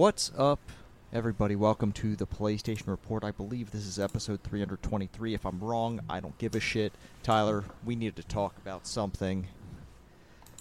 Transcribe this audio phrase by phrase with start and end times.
[0.00, 0.60] What's up,
[1.12, 1.54] everybody?
[1.54, 3.22] Welcome to the PlayStation Report.
[3.22, 5.34] I believe this is episode 323.
[5.34, 6.94] If I'm wrong, I don't give a shit.
[7.22, 9.48] Tyler, we need to talk about something.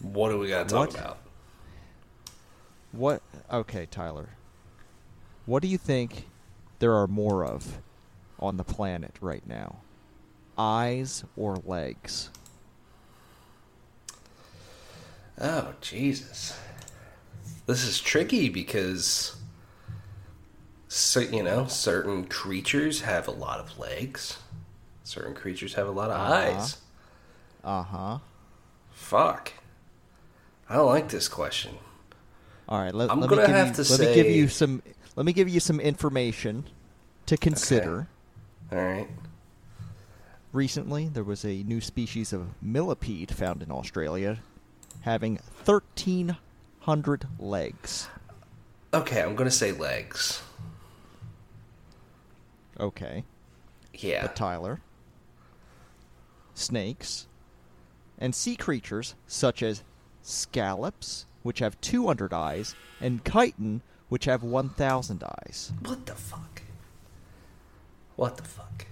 [0.01, 0.99] What do we got to talk What?
[0.99, 1.17] about?
[2.91, 3.21] What?
[3.49, 4.31] Okay, Tyler.
[5.45, 6.27] What do you think
[6.79, 7.77] there are more of
[8.41, 9.77] on the planet right now?
[10.57, 12.29] Eyes or legs?
[15.39, 16.59] Oh, Jesus.
[17.69, 19.35] This is tricky because,
[20.87, 24.39] so, you know, certain creatures have a lot of legs,
[25.03, 26.33] certain creatures have a lot of Uh-huh.
[26.33, 26.77] eyes.
[27.63, 28.17] Uh huh.
[28.91, 29.53] Fuck.
[30.67, 31.75] I don't like this question.
[32.67, 34.47] All right, let, I'm let me gonna give have you, to let me give you
[34.47, 34.81] some
[35.15, 36.63] let me give you some information
[37.27, 38.07] to consider.
[38.71, 39.07] All right.
[40.51, 44.39] Recently, there was a new species of millipede found in Australia
[45.01, 45.37] having
[46.83, 48.07] 1,300 legs.
[48.93, 50.41] Okay, I'm to say legs.
[52.79, 53.23] Okay.
[53.93, 54.21] Yeah.
[54.23, 54.81] But Tyler,
[56.53, 57.27] snakes,
[58.17, 59.83] and sea creatures such as
[60.21, 65.73] scallops, which have 200 eyes, and chiton, which have 1,000 eyes.
[65.83, 66.61] What the fuck?
[68.15, 68.85] What the fuck?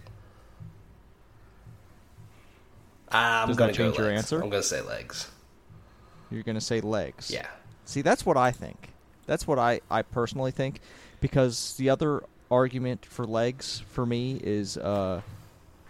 [3.09, 4.17] I'm Does gonna go change your legs.
[4.19, 4.41] answer?
[4.41, 5.31] I'm gonna say legs.
[6.29, 7.31] You're to say legs.
[7.31, 7.47] Yeah.
[7.88, 8.91] See, that's what I think.
[9.27, 10.81] That's what I, I personally think.
[11.21, 12.21] Because the other
[12.52, 15.21] argument for legs for me is uh,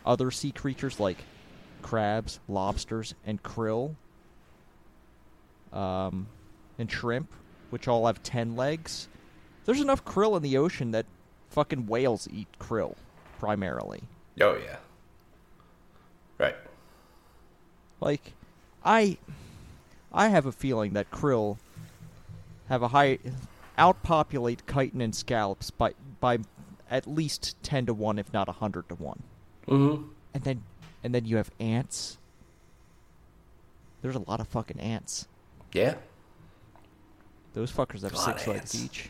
[0.06, 1.18] other sea creatures like
[1.82, 3.96] crabs, lobsters, and krill,
[5.74, 6.28] um,
[6.78, 7.34] and shrimp,
[7.72, 9.08] which all have 10 legs.
[9.66, 11.08] There's enough krill in the ocean that
[11.50, 12.96] fucking whales eat krill,
[13.40, 14.04] primarily.
[14.40, 14.78] Oh yeah.
[16.38, 16.56] Right.
[18.00, 18.34] Like,
[18.86, 19.18] I,
[20.14, 21.58] I have a feeling that krill
[22.70, 23.20] have a high,
[23.78, 26.40] outpopulate chiton and scallops by by
[26.90, 29.24] at least ten to one, if not hundred to one.
[29.68, 30.04] Mm-hmm.
[30.34, 30.64] And then,
[31.04, 32.18] and then you have ants.
[34.02, 35.28] There's a lot of fucking ants.
[35.74, 35.96] Yeah.
[37.54, 39.10] Those fuckers have six legs each.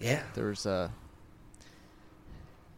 [0.00, 0.22] Yeah.
[0.34, 0.88] There's uh,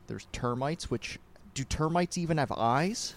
[0.07, 0.91] there's termites.
[0.91, 1.19] Which
[1.55, 3.15] do termites even have eyes?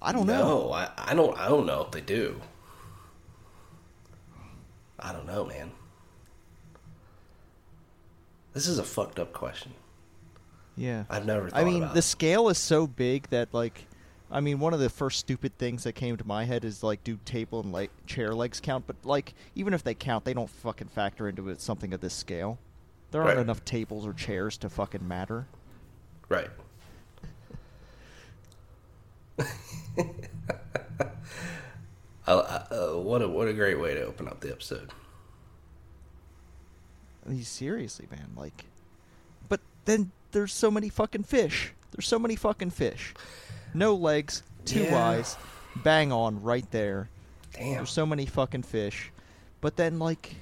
[0.00, 0.68] I don't know.
[0.68, 1.36] No, I, I don't.
[1.36, 2.40] I don't know if they do.
[5.08, 5.70] I don't know, man.
[8.52, 9.72] This is a fucked up question.
[10.76, 11.04] Yeah.
[11.08, 11.48] I've never.
[11.48, 12.02] Thought I mean, the it.
[12.02, 13.86] scale is so big that like,
[14.30, 17.02] I mean, one of the first stupid things that came to my head is like,
[17.04, 18.86] do table and like chair legs count?
[18.86, 22.12] But like, even if they count, they don't fucking factor into it something of this
[22.14, 22.58] scale.
[23.10, 23.42] There aren't Right.
[23.42, 25.46] enough tables or chairs to fucking matter.
[26.28, 26.50] right.
[32.34, 34.90] uh, uh, what a what a great way to open up the episode.
[37.42, 38.30] Seriously, man.
[38.36, 38.64] Like,
[39.48, 41.72] but then there's so many fucking fish.
[41.92, 43.14] There's so many fucking fish.
[43.74, 45.08] No legs, two Yeah.
[45.08, 45.36] eyes,
[45.76, 47.10] bang on right there.
[47.52, 47.74] Damn.
[47.74, 49.10] There's so many fucking fish,
[49.60, 50.36] but then like,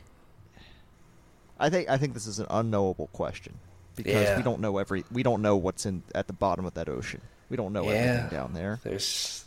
[1.59, 3.55] I think I think this is an unknowable question
[3.97, 4.37] because Yeah.
[4.37, 7.21] we don't know every we don't know what's in at the bottom of that ocean.
[7.49, 7.91] We don't know Yeah.
[7.91, 8.79] everything down there.
[8.85, 9.45] There's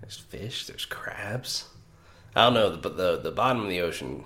[0.00, 0.66] there's fish.
[0.66, 1.66] There's crabs.
[2.36, 4.24] I don't know, but the the bottom of the ocean,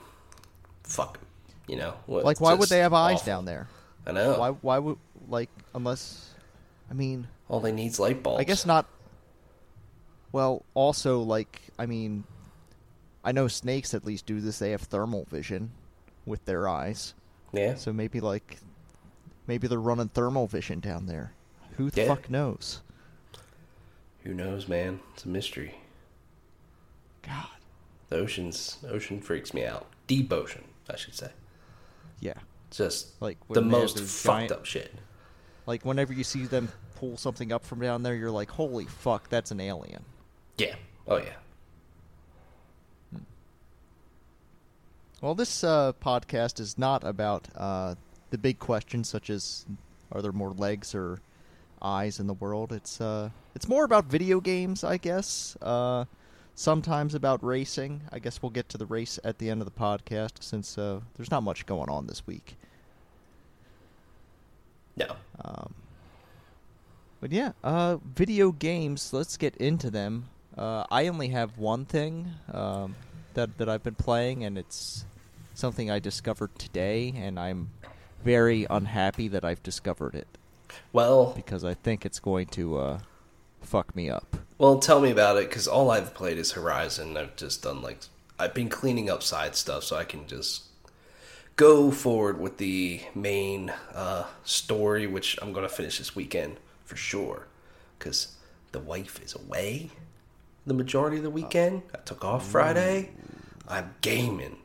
[0.83, 1.19] fuck,
[1.67, 3.27] You know, what- Like, why would they have eyes awful.
[3.27, 3.69] down there?
[4.07, 4.39] I know.
[4.39, 4.99] Why why would
[5.29, 6.31] like unless,
[6.91, 8.41] I mean, All they need's light bulbs.
[8.41, 8.87] I guess not.
[10.33, 12.25] Well, also like I mean,
[13.25, 14.59] I know snakes at least do this.
[14.59, 15.71] They have thermal vision
[16.27, 17.15] with their eyes.
[17.53, 17.77] Yeah.
[17.77, 18.59] So maybe like
[19.47, 21.33] maybe they're running thermal vision down there.
[21.79, 22.09] Who the Yeah.
[22.09, 22.83] fuck knows?
[24.25, 25.01] Who knows, man?
[25.15, 25.75] It's a mystery.
[27.23, 27.47] God.
[28.09, 29.87] The ocean's ocean freaks me out.
[30.07, 31.31] Deep ocean, I should say.
[32.21, 32.35] Yeah.
[32.71, 34.93] Just Like, the when they have most fucked giant- up shit.
[35.67, 39.31] Like whenever you see them pull something up from down there, you're like, "Holy fuck,
[39.31, 40.05] that's an alien."
[40.59, 40.75] Yeah.
[41.09, 41.37] Oh yeah.
[45.23, 47.95] Well, this uh, podcast is not about uh,
[48.31, 49.65] the big questions such as
[50.13, 51.21] are there more legs or
[51.85, 52.73] eyes in the world.
[52.73, 55.57] It's uh, it's more about video games, I guess.
[55.63, 56.07] Uh,
[56.55, 58.03] sometimes about racing.
[58.11, 61.01] I guess we'll get to the race at the end of the podcast since uh,
[61.17, 62.57] there's not much going on this week.
[64.97, 65.17] No.
[65.45, 65.75] Um,
[67.21, 69.13] but yeah, uh, video games.
[69.13, 70.29] Let's get into them.
[70.57, 72.95] Uh, I only have one thing um,
[73.35, 75.05] that that I've been playing, and it's
[75.55, 77.71] something I discovered today, and I'm
[78.25, 80.27] very unhappy that I've discovered it
[80.93, 82.99] Well, because I think it's going to uh,
[83.63, 84.37] fuck me up.
[84.59, 87.17] well, tell me about it because all I've played is Horizon.
[87.17, 87.99] I've just done like
[88.39, 90.65] I've been cleaning up side stuff so I can just
[91.57, 97.47] go forward with the main uh, story, which I'm gonna finish this weekend for sure,
[97.99, 98.37] because
[98.73, 99.91] the wife is away
[100.67, 101.83] the majority of the weekend.
[101.95, 103.11] I took off Friday.
[103.69, 104.57] I'm gaming.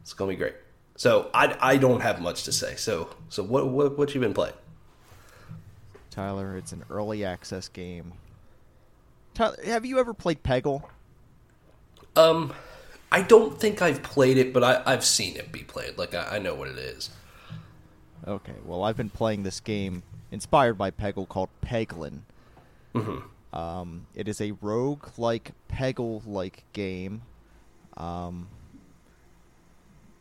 [0.00, 0.54] It's gonna be great.
[0.96, 2.76] So I, I don't have much to say.
[2.76, 4.54] So so what what what you been playing?
[6.12, 8.12] Tyler, it's an early access game.
[9.32, 10.82] Tyler, have you ever played Peggle?
[12.16, 12.52] Um,
[13.10, 15.96] I don't think I've played it, but I, I've seen it be played.
[15.96, 17.08] Like I, I know what it is.
[18.28, 22.20] Okay, well, I've been playing this game inspired by Peggle called Peglin.
[22.94, 23.56] Mm-hmm.
[23.58, 27.22] Um, it is a rogue-like Peggle-like game.
[27.96, 28.48] Um,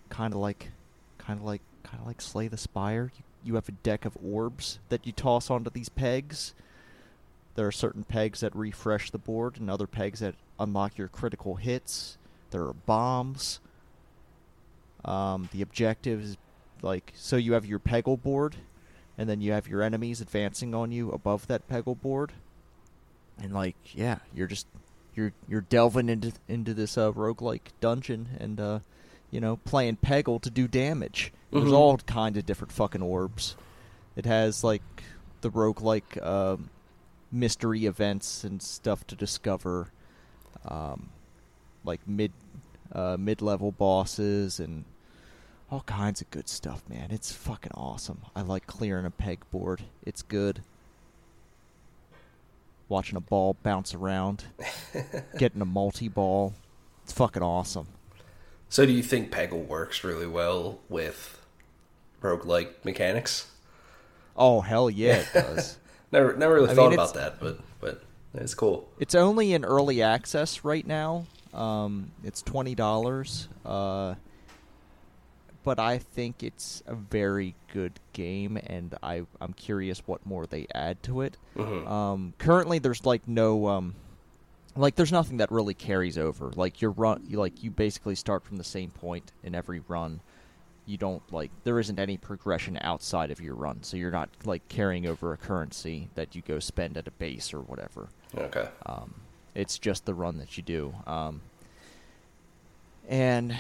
[0.10, 0.72] kind of like,
[1.18, 3.12] kind of like, kind of like Slay the Spire.
[3.16, 6.54] You, you have a deck of orbs that you toss onto these pegs.
[7.56, 11.56] There are certain pegs that refresh the board, and other pegs that unlock your critical
[11.56, 12.18] hits.
[12.52, 13.60] There are bombs.
[15.04, 16.38] Um, the objective is
[16.82, 18.56] like so you have your peggle board,
[19.18, 22.32] and then you have your enemies advancing on you above that peggle board,
[23.42, 24.68] and like yeah, you're just
[25.16, 28.80] you're you're delving into into this uh, roguelike dungeon and uh,
[29.32, 31.32] you know playing peggle to do damage.
[31.52, 31.74] There's Mhm.
[31.74, 33.56] all kind of different fucking orbs.
[34.16, 34.84] It has like
[35.42, 36.70] the roguelike um
[37.32, 39.88] mystery events and stuff to discover,
[40.66, 41.10] um,
[41.86, 42.32] like mid
[42.92, 44.84] uh, mid level bosses and
[45.72, 47.10] all kinds of good stuff, man.
[47.12, 48.24] It's fucking awesome.
[48.36, 49.80] I like clearing a pegboard.
[50.06, 50.62] It's good.
[52.90, 54.44] Watching a ball bounce around,
[55.38, 56.54] getting a multi ball.
[57.06, 57.88] It's fucking awesome.
[58.72, 61.42] So do you think Peggle works really well with
[62.22, 63.52] roguelike mechanics?
[64.38, 65.78] Oh hell yeah, it does.
[66.10, 68.02] Never never really I thought mean, about that, but but
[68.34, 68.88] it's cool.
[68.98, 71.26] It's only in early access right now.
[71.54, 73.50] Um, it's twenty dollars.
[73.66, 74.16] Uh,
[75.66, 80.66] but I think it's a very good game, and I I'm curious what more they
[80.74, 81.36] add to it.
[81.58, 81.86] Mhm.
[81.90, 83.96] Um, currently, there's like no um,
[84.76, 86.52] like there's nothing that really carries over.
[86.56, 90.22] Like your run, you like you basically start from the same point in every run.
[90.86, 94.68] You don't like there isn't any progression outside of your run, so you're not like
[94.70, 98.08] carrying over a currency that you go spend at a base or whatever.
[98.36, 98.68] Okay.
[98.86, 99.14] Um,
[99.54, 100.94] it's just the run that you do.
[101.06, 101.42] Um,
[103.08, 103.56] and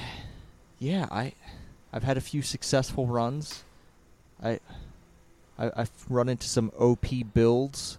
[0.80, 1.34] yeah, I
[1.92, 3.64] I've had a few successful runs.
[4.42, 4.60] I,
[5.60, 7.98] I I've run into some OP builds.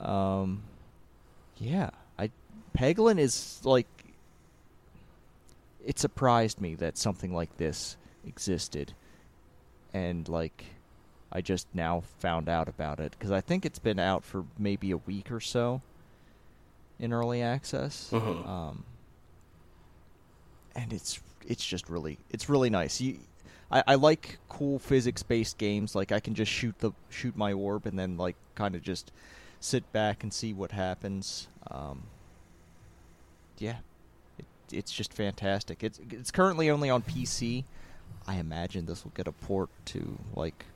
[0.00, 0.62] Um,
[1.56, 1.90] yeah,
[2.76, 3.86] Peglin is like
[5.84, 7.96] it surprised me that something like this
[8.26, 8.92] existed,
[9.94, 10.64] and like
[11.32, 14.90] I just now found out about it because I think it's been out for maybe
[14.90, 15.80] a week or so
[16.98, 18.10] in early access.
[18.12, 18.46] Mhm.
[18.46, 18.84] Um,
[20.74, 23.00] and it's it's just really it's really nice.
[23.00, 23.18] You,
[23.70, 25.94] I, I like cool physics based games.
[25.94, 29.12] Like I can just shoot the shoot my orb and then like kind of just
[29.60, 31.48] sit back and see what happens.
[31.70, 32.04] Um,
[33.58, 33.76] yeah,
[34.38, 35.82] it, it's just fantastic.
[35.82, 37.64] It's it's currently only on PC.
[38.26, 40.66] I imagine this will get a port to like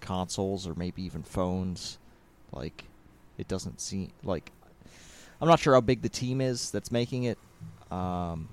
[0.00, 1.98] consoles or maybe even phones.
[2.52, 2.84] Like
[3.38, 4.52] it doesn't seem like
[5.40, 7.38] I'm not sure how big the team is that's making it,
[7.90, 8.48] um,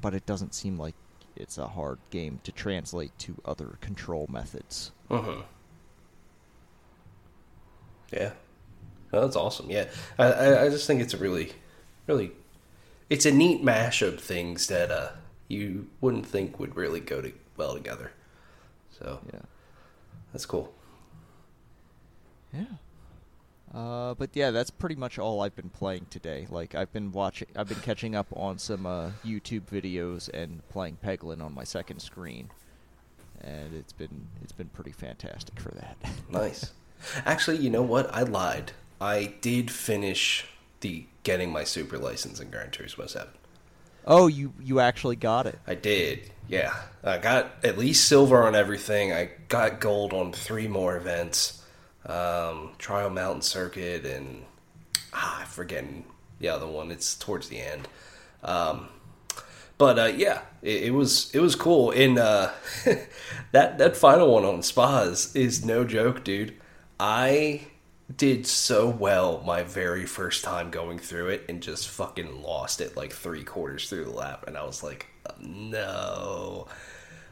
[0.00, 0.94] but it doesn't seem like
[1.36, 4.92] it's a hard game to translate to other control methods.
[5.10, 5.40] Mm-hmm.
[8.12, 8.30] Yeah.
[9.12, 9.70] No, that's awesome.
[9.70, 9.86] Yeah.
[10.18, 11.52] I, I, I just think it's a really,
[12.06, 12.32] really,
[13.10, 15.10] it's a neat mash of things that uh,
[15.48, 18.12] you wouldn't think would really go to, well together.
[18.98, 19.40] So Yeah.
[20.32, 20.72] that's cool.
[22.52, 22.64] Yeah.
[23.74, 26.46] Uh, but yeah, that's pretty much all I've been playing today.
[26.48, 30.98] Like I've been watching, I've been catching up on some uh, YouTube videos and playing
[31.04, 32.50] Peglin on my second screen,
[33.40, 35.96] and it's been it's been pretty fantastic for that.
[36.30, 36.72] Nice.
[37.26, 38.14] Actually, you know what?
[38.14, 38.72] I lied.
[39.00, 40.46] I did finish
[40.80, 43.28] the getting my super license in Gran Turismo 7.
[44.06, 45.58] oh, you you actually got it.
[45.66, 46.30] I did.
[46.48, 46.74] Yeah.
[47.02, 49.12] I got at least silver on everything.
[49.12, 51.62] I got gold on three more events.
[52.06, 54.44] Um, Trial Mountain Circuit and
[55.14, 56.04] ah, I'm forgetting
[56.38, 56.90] the other one.
[56.90, 57.88] It's towards the end.
[58.42, 58.88] Um,
[59.78, 61.90] but uh, yeah, it, it was it was cool.
[61.90, 62.50] And uh,
[63.52, 66.54] that that final one on Spa's is no joke, dude.
[67.00, 67.68] I
[68.14, 72.96] did so well my very first time going through it and just fucking lost it
[72.96, 75.06] like three quarters through the lap, and I was like,
[75.40, 76.66] no.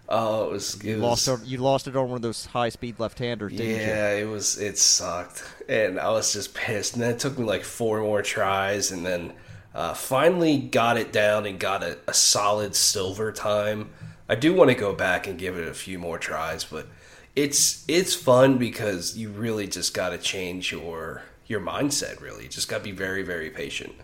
[0.09, 2.47] Oh, it was it You was, lost it, you lost it on one of those
[2.47, 3.91] high speed left handers, didn't you?
[3.91, 4.59] yeah, it was.
[4.59, 6.95] It sucked, and I was just pissed.
[6.95, 9.33] And then it took me like four more tries, and then
[9.75, 13.89] Uh, finally got it down and got a, a solid silver time.
[14.29, 16.89] I do want to go back and give it a few more tries, but
[17.35, 22.21] it's it's fun because you really just got to change your your mindset.
[22.21, 23.95] Really, you just got to be very very patient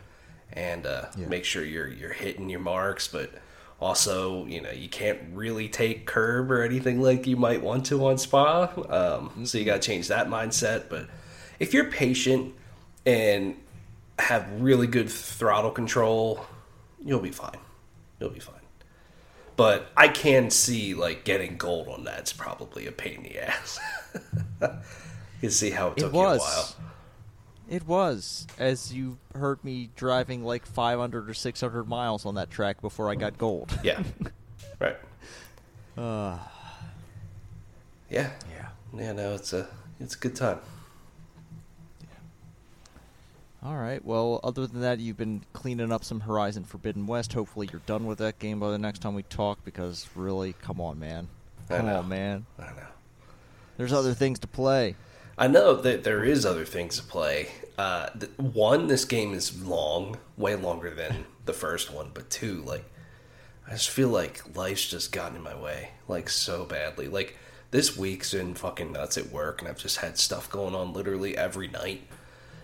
[0.53, 1.27] and uh, Yeah.
[1.29, 3.31] make sure you're you're hitting your marks, but
[3.81, 8.07] also you know you can't really take curb or anything like you might want to
[8.07, 8.73] on Spa.
[8.89, 10.89] Um, so you got to change that mindset.
[10.89, 11.09] But
[11.59, 12.55] if you're patient
[13.05, 13.57] and
[14.19, 16.45] have really good throttle control,
[17.05, 17.59] you'll be fine.
[18.19, 18.55] You'll be fine.
[19.59, 23.81] But I can see like getting gold on that's probably a pain in the ass.
[24.63, 24.69] you
[25.41, 26.77] can see how it took it you a while.
[27.69, 32.81] It was, as you heard me driving like 500 or 600 miles on that track
[32.81, 33.77] before I got gold.
[33.83, 34.01] Yeah.
[34.79, 34.97] right.
[35.97, 36.39] Uh,
[38.09, 38.31] Yeah.
[38.49, 38.69] yeah.
[38.97, 39.67] Yeah, no, it's a
[39.99, 40.61] it's a good time.
[43.63, 44.05] All right.
[44.05, 47.33] Well, other than that, you've been cleaning up some Horizon Forbidden West.
[47.33, 49.65] Hopefully, you're done with that game by the next time we talk.
[49.65, 51.29] Because really, come on, man.
[51.69, 51.99] I Come know.
[51.99, 52.47] on, man.
[52.59, 52.87] I know.
[53.77, 54.95] There's other things to play.
[55.37, 57.49] I know that there is other things to play.
[57.77, 62.11] Uh, th- one, this game is long, way longer than the first one.
[62.13, 62.85] But two, like,
[63.67, 67.07] I just feel like life's just gotten in my way, like so badly.
[67.07, 67.37] Like
[67.71, 71.37] this week's been fucking nuts at work, and I've just had stuff going on literally
[71.37, 72.03] every night.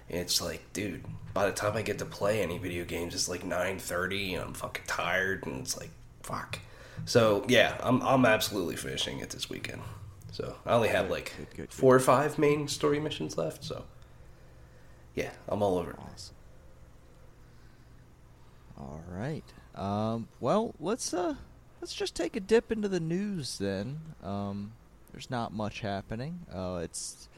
[0.08, 3.28] And it's like, dude, by the time I get to play any video games, it's
[3.28, 5.90] like nine thirty, and I'm fucking tired, and it's like,
[6.23, 6.58] fuck.
[7.06, 9.82] So yeah, I'm I'm absolutely finishing it this weekend.
[10.32, 11.73] So I only have like good, good, good.
[11.73, 13.64] four or five main story missions left.
[13.64, 13.84] So
[15.14, 15.96] yeah, I'm all over it.
[15.99, 16.34] Awesome.
[18.78, 19.44] All right.
[19.75, 21.34] Um, well, let's uh,
[21.80, 24.00] let's just take a dip into the news then.
[24.23, 24.73] Um,
[25.12, 26.40] there's not much happening.
[26.52, 27.28] Uh, it's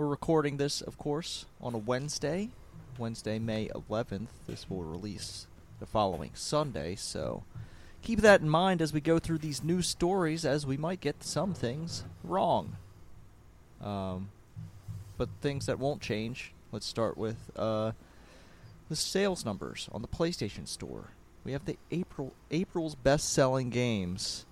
[0.00, 2.48] we're recording this, of course, on a Wednesday,
[2.96, 4.28] Wednesday, May 11th.
[4.46, 5.46] This will release
[5.78, 7.42] the following Sunday, so
[8.00, 11.22] keep that in mind as we go through these news stories, as we might get
[11.22, 12.76] some things wrong.
[13.82, 14.30] Um,
[15.18, 16.54] but things that won't change.
[16.72, 17.92] Let's start with uh,
[18.88, 21.10] the sales numbers on the PlayStation Store.
[21.44, 24.46] We have the April April's best-selling games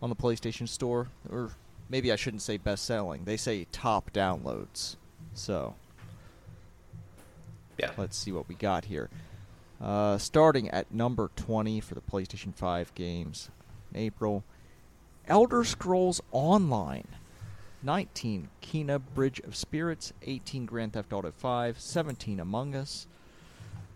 [0.00, 1.50] on the PlayStation Store, or
[1.92, 3.24] maybe I shouldn't say best-selling.
[3.26, 4.96] They say top downloads.
[5.34, 5.74] So
[7.78, 7.92] Yeah.
[7.98, 9.10] let's see what we got here.
[9.80, 13.50] Uh, starting at number 20 for the PlayStation 5 games
[13.92, 14.42] in April,
[15.28, 17.06] Elder Scrolls Online.
[17.82, 23.06] 19 Kena Bridge of Spirits, 18 Grand Theft Auto 5, 17 Among Us,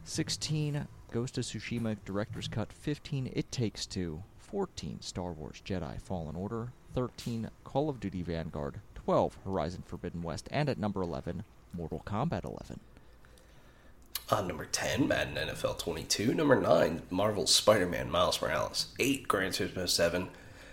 [0.04, 6.34] 16 Ghost of Tsushima Director's Cut, 15 It Takes Two, 14 Star Wars Jedi Fallen
[6.34, 12.02] Order, 13 Call of Duty Vanguard, 12 Horizon Forbidden West, and at number 11 Mortal
[12.06, 12.80] Kombat 11.
[14.30, 16.32] On number 10, Madden NFL 22.
[16.32, 18.86] Number 9, Marvel's Spider Man Miles Morales.
[18.98, 20.30] 8, Gran Turismo 7.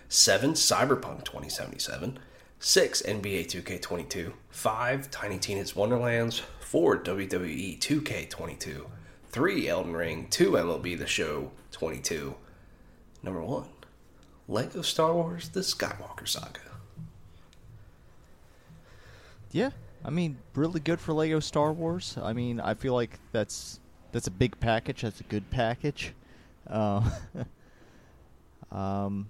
[0.08, 2.18] 7, Cyberpunk 2077.
[2.58, 4.32] 6, NBA 2K22.
[4.48, 6.40] 5, Tiny Tina's Wonderlands.
[6.60, 8.86] 4, WWE 2K22.
[9.28, 10.26] 3, Elden Ring.
[10.30, 12.34] 2, MLB The Show 22.
[13.22, 13.66] Number 1,
[14.48, 16.60] Lego Star Wars The Skywalker Saga.
[19.52, 19.70] Yeah,
[20.04, 22.18] I mean, really good for Lego Star Wars.
[22.20, 23.78] I mean, I feel like that's
[24.12, 25.02] that's a big package.
[25.02, 26.12] That's a good package.
[26.68, 27.08] Uh,
[28.72, 29.28] um,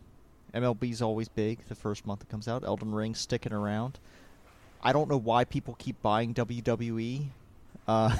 [0.54, 1.59] MLB's always big.
[1.68, 2.64] The first month it comes out.
[2.64, 3.99] Elden Ring sticking around.
[4.83, 7.26] I don't know why people keep buying WWE.
[7.87, 8.16] Uh,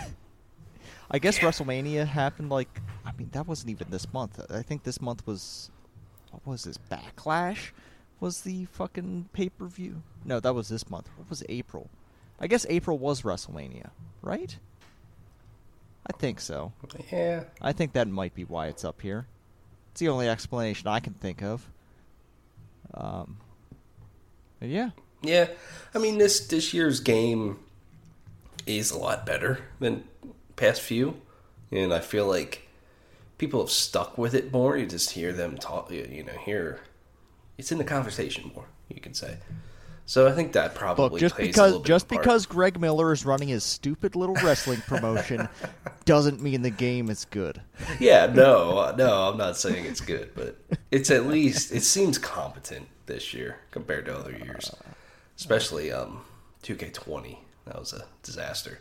[1.10, 1.48] I guess Yeah.
[1.48, 4.40] WrestleMania happened like I mean that wasn't even this month.
[4.50, 5.70] I think this month was
[6.44, 7.70] what was this Backlash?
[8.20, 10.02] Was the fucking pay per view?
[10.24, 11.08] No, that was this month.
[11.16, 11.90] What was April?
[12.40, 13.90] I guess April was WrestleMania,
[14.22, 14.56] right?
[16.06, 16.72] I think so.
[17.10, 17.44] Yeah.
[17.60, 19.26] I think that might be why it's up here.
[19.92, 21.70] It's the only explanation I can think of.
[22.92, 23.38] Um,
[24.60, 24.90] yeah,
[25.22, 25.48] Yeah,
[25.94, 27.58] I mean this this year's game
[28.66, 30.04] is a lot better than
[30.56, 31.20] past few,
[31.70, 32.68] and I feel like
[33.38, 34.76] people have stuck with it more.
[34.76, 36.80] You just hear them talk, you know, hear
[37.58, 38.66] it's in the conversation more.
[38.88, 39.38] You could say.
[40.06, 42.24] So I think that probably look, just plays because just of a part.
[42.24, 45.48] because Greg Miller is running his stupid little wrestling promotion
[46.04, 47.62] doesn't mean the game is good.
[47.98, 50.58] yeah, no, uh, no, I'm not saying it's good, but
[50.90, 54.70] it's at least it seems competent this year compared to other years,
[55.38, 56.20] especially um
[56.62, 57.38] 2K20.
[57.64, 58.80] That was a disaster.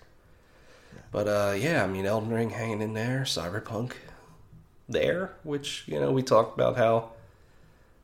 [1.11, 3.93] But uh, yeah, I mean Elden Ring hanging in there, Cyberpunk
[4.89, 7.11] there, which you know we talked about how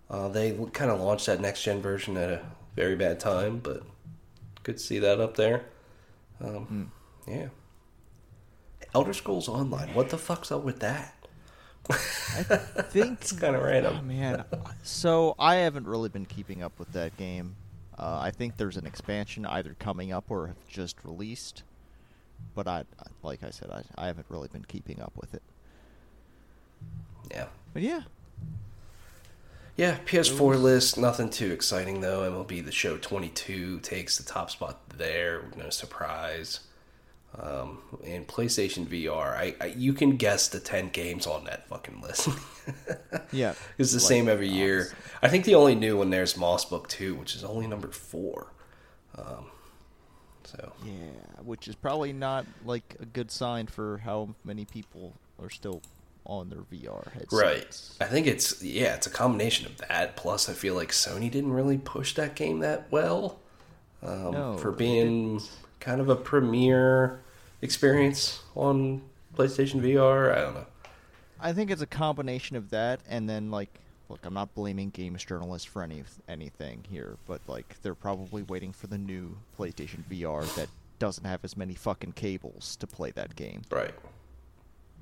[0.09, 2.41] uh, they kind of launched that next gen version at a
[2.75, 3.83] very bad time, but
[4.63, 5.65] could see that up there.
[6.41, 6.91] Um,
[7.27, 7.47] Yeah.
[8.95, 9.93] Elder Scrolls Online.
[9.93, 11.13] What the fuck's up with that?
[11.89, 11.93] I
[12.91, 14.07] think It's kind of Oh random.
[14.07, 14.45] man,
[14.83, 17.55] so I haven't really been keeping up with that game.
[17.97, 21.63] Uh, I think there's an expansion either coming up or have just released,
[22.55, 22.83] but I,
[23.23, 25.41] like I said, I, I haven't really been keeping up with it.
[27.31, 27.47] Yeah.
[27.73, 28.01] But yeah,
[29.77, 32.29] Yeah, PS4 list, nothing too exciting though.
[32.29, 36.61] MLB The Show 22 takes the top spot there, no surprise.
[37.37, 42.01] Um, and PlayStation VR, I, I you can guess the 10 games on that fucking
[42.01, 42.27] list.
[43.31, 44.79] yeah, it's the Like, same every year.
[44.81, 44.97] obviously.
[45.21, 47.89] I think the only new one there is Moss Book 2, which is only number
[47.91, 48.47] 4.
[49.19, 49.45] Um,
[50.43, 50.93] so, Yeah,
[51.43, 55.83] which is probably not like a good sign for how many people are still
[56.29, 57.33] on their VR headsets.
[57.33, 57.81] right.
[57.99, 61.51] I think it's yeah, it's a combination of that plus I feel like Sony didn't
[61.51, 63.39] really push that game that well.
[64.03, 65.41] um, No, for being
[65.79, 67.21] kind of a premiere
[67.61, 69.01] experience on
[69.35, 70.31] PlayStation VR.
[70.31, 70.65] I don't know.
[71.39, 73.69] I think it's a combination of that, and then like,
[74.09, 78.71] look, I'm not blaming games journalists for any anything here, but like, they're probably waiting
[78.73, 80.67] for the new PlayStation VR that
[80.99, 83.93] doesn't have as many fucking cables to play that game, Right.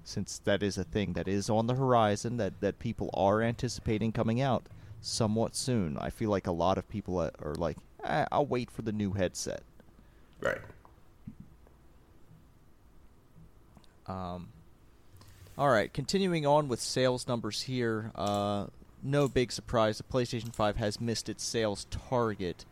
[0.08, 4.12] Since that is a thing that is on the horizon that that people are anticipating
[4.12, 4.68] coming out
[5.02, 5.98] somewhat soon.
[5.98, 8.92] I feel like a lot of people are are like, eh, I'll wait for the
[8.92, 9.64] new headset.
[10.40, 10.60] Right.
[14.08, 14.50] Um,
[15.58, 18.12] all right, continuing on with sales numbers here.
[18.16, 18.68] Uh,
[19.04, 19.98] no big surprise.
[19.98, 22.66] The PlayStation 5 has missed its sales target.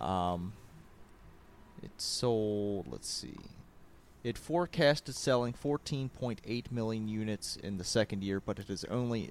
[0.00, 0.54] Um,
[1.82, 3.36] it sold, let's see.
[4.26, 9.30] It forecasted selling 14.8 million units in the second year, but it has only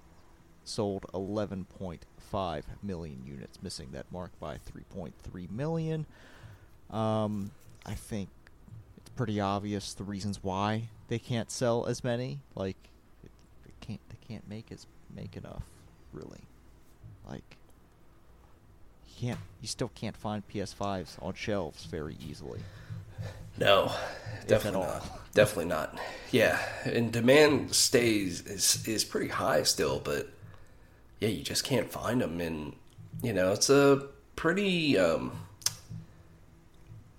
[0.64, 6.06] sold 11.5 million units, missing that mark by 3.3 million.
[6.90, 7.52] Um,
[7.86, 8.30] I think
[8.96, 12.40] it's pretty obvious the reasons why they can't sell as many.
[12.56, 12.78] Like,
[13.22, 13.32] it,
[13.66, 15.64] they can't they can't make as make enough,
[16.14, 16.40] really.
[17.28, 17.58] Like,
[19.10, 22.62] you can't you still can't find PS5s on shelves very easily.
[23.58, 23.92] No,
[24.48, 25.34] definitely not.
[25.34, 25.98] Definitely not.
[26.32, 30.30] Yeah, and demand stays is is pretty high still, but
[31.20, 32.74] yeah, you just can't find them, and
[33.22, 35.32] you know it's a pretty um,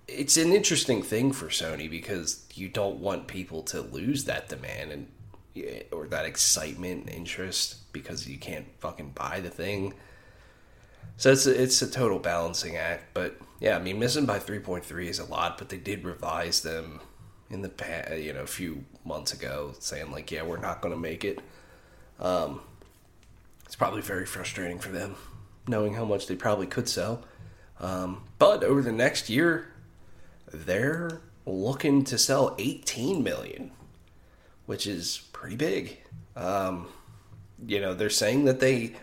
[0.07, 4.91] it's an interesting thing for Sony because you don't want people to lose that demand
[4.91, 5.07] and
[5.91, 9.93] or that excitement and interest because you can't fucking buy the thing.
[11.17, 14.59] So it's a, it's a total balancing act, but yeah, I mean, missing by three
[14.59, 17.01] point three is a lot, but they did revise them
[17.49, 20.93] in the past, you know, a few months ago, saying like, yeah, we're not going
[20.93, 21.39] to make it.
[22.19, 22.61] Um,
[23.65, 25.15] it's probably very frustrating for them,
[25.67, 27.23] knowing how much they probably could sell.
[27.79, 29.67] Um, but over the next year,
[30.51, 33.71] they're looking to sell 18 million,
[34.65, 35.99] which is pretty big.
[36.35, 36.87] Um,
[37.65, 38.95] you know, they're saying that they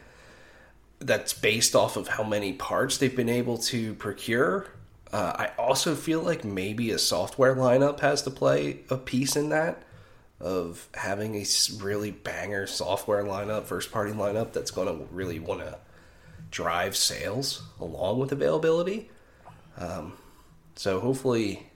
[0.99, 4.69] that's based off of how many parts they've been able to procure.
[5.13, 9.51] Uh, I also feel like maybe a software lineup has to play a piece in
[9.51, 9.83] that
[10.41, 11.45] of having a
[11.79, 15.79] really banger software lineup, first party lineup that's going to really want to
[16.51, 19.11] drive sales along with availability.
[19.79, 20.15] Um,
[20.77, 21.67] so hopefully,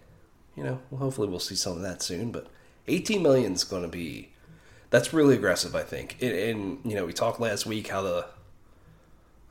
[0.57, 2.31] you know, hopefully we'll see some of that soon.
[2.31, 2.49] But
[2.89, 4.31] 18 million is going to be
[4.91, 6.17] that's really aggressive, I think.
[6.21, 8.27] And, and you know, we talked last week how the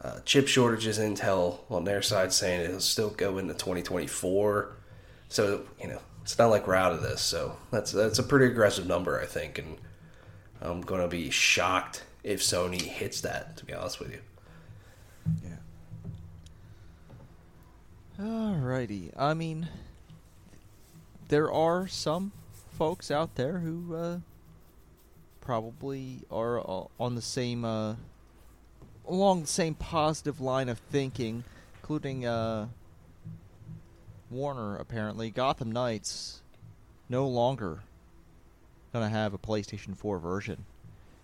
[0.08, 4.72] uh, chip shortages, Intel on their side saying it'll still go into 2024.
[5.28, 7.22] So you know, it's not like we're out of this.
[7.22, 9.78] So that's that's a pretty aggressive number, I think, and
[10.62, 13.58] I'm to be shocked if Sony hits that.
[13.58, 14.20] To be honest with you.
[15.44, 15.58] Yeah.
[18.22, 19.12] Alrighty.
[19.18, 19.68] I mean,
[21.28, 22.32] there are some
[22.72, 24.20] folks out there who uh,
[25.42, 27.96] probably are uh, on the same uh,
[29.08, 31.44] along the same positive line of thinking,
[31.76, 32.68] including uh,
[34.30, 34.76] Warner.
[34.78, 36.42] Apparently, Gotham Knights
[37.10, 37.80] no longer
[38.94, 40.66] gonna have a PlayStation 4 version.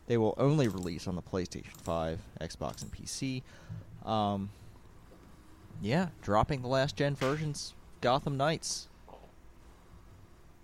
[0.08, 3.42] They will only release on the PlayStation 5, Xbox, and PC.
[4.06, 4.50] Um,
[5.82, 8.88] yeah, dropping the last gen versions, Gotham Knights.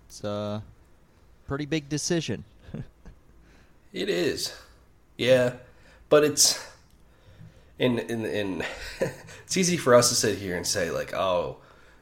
[0.08, 0.63] It's a
[1.47, 2.43] pretty big decision.
[3.91, 4.53] It is,
[5.17, 5.53] yeah,
[6.10, 6.63] but it's
[7.79, 8.63] in.
[8.99, 11.57] it's easy for us to sit here and say like, oh,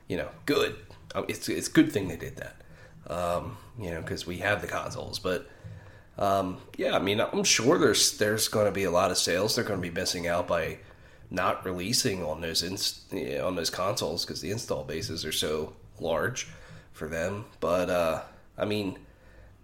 [0.07, 0.75] you know, good.
[1.15, 2.61] Um, It's it's a good thing they did that,
[3.09, 5.19] um, you know, because we have the consoles.
[5.19, 5.49] But
[6.17, 9.55] um, yeah, I mean, I'm sure there's there's going to be a lot of sales
[9.55, 10.79] they're going to be missing out by
[11.29, 16.47] not releasing on those inst- on those consoles because the install bases are so large
[16.93, 17.45] for them.
[17.59, 18.21] But uh,
[18.57, 18.97] I mean,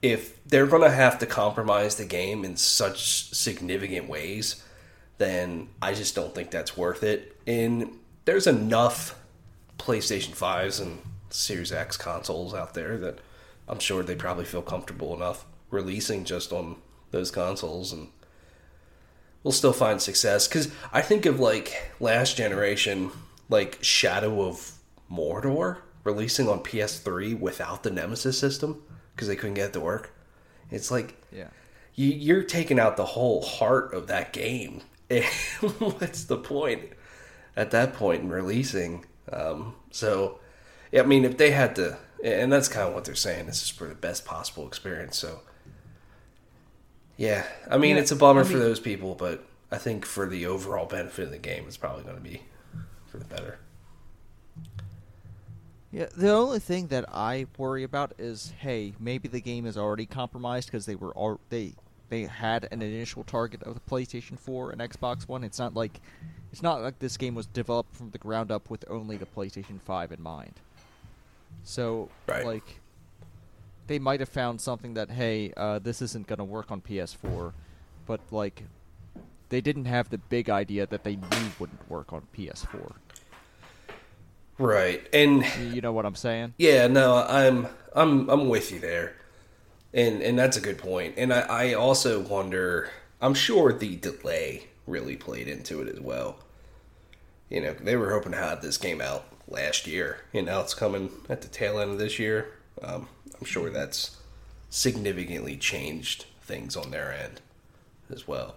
[0.02, 4.64] if they're going to have to compromise the game in such significant ways,
[5.24, 7.36] then I just don't think that's worth it.
[7.48, 7.90] And
[8.26, 9.16] there's enough
[9.80, 13.20] PlayStation 5s and Series X consoles out there that
[13.68, 16.76] I'm sure they probably feel comfortable enough releasing just on
[17.12, 18.10] those consoles and
[19.44, 23.12] we'll still find success cuz I think of like last generation
[23.50, 24.74] like Shadow of
[25.12, 28.84] Mordor releasing on PS3 without the Nemesis system
[29.16, 30.12] because they couldn't get it to work.
[30.70, 31.48] It's like Yeah.
[31.96, 34.82] you, you're taking out the whole heart of that game.
[35.80, 36.92] What's the point
[37.56, 39.06] at that point in releasing?
[39.32, 40.40] Um, so,
[40.92, 43.48] yeah, I mean, if they had to, and that's kind of what they're saying.
[43.48, 45.18] This is for the best possible experience.
[45.18, 45.42] So,
[47.18, 50.28] yeah, I mean, Yeah, it's a bummer I for those people, but I think for
[50.28, 52.42] the overall benefit of the game, it's probably going to be
[53.08, 53.60] for the better.
[55.92, 60.08] Yeah, the only thing that I worry about is, hey, maybe the game is already
[60.08, 61.74] compromised because they were all, they
[62.10, 65.44] they had an initial target of the PlayStation 4 and Xbox One.
[65.44, 66.00] It's not like
[66.52, 69.82] it's not like this game was developed from the ground up with only the PlayStation
[69.82, 70.54] 5 in mind.
[71.64, 72.46] So, Right.
[72.46, 72.80] like,
[73.88, 77.54] they might have found something that, hey, uh, this isn't gonna work on PS4,
[78.06, 78.64] but like,
[79.50, 82.94] they didn't have the big idea that they knew wouldn't work on PS4.
[84.60, 86.54] Right, and You know what I'm saying?
[86.58, 89.16] Yeah, no, I'm I'm I'm with you there,
[89.94, 91.16] and and that's a good point.
[91.18, 92.90] And I, I also wonder.
[93.22, 96.40] I'm sure the delay really played into it as well.
[97.50, 100.74] You know, they were hoping to have this game out last year, and now it's
[100.74, 102.52] coming at the tail end of this year.
[102.82, 103.08] Um,
[103.40, 104.18] I'm sure that's
[104.70, 107.42] significantly changed things on their end
[108.12, 108.56] as well.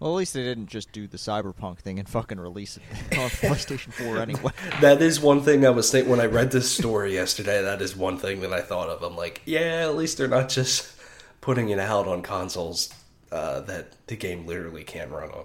[0.00, 3.28] Well, at least they didn't just do the cyberpunk thing and fucking release it on
[3.28, 4.50] PlayStation 4 anyway.
[4.80, 7.60] That is one thing I was thinking when I read this story yesterday.
[7.60, 9.02] That is one thing that I thought of.
[9.02, 10.96] I'm like, yeah, at least they're not just
[11.42, 12.94] putting it out on consoles
[13.30, 15.44] uh, that the game literally can't run on.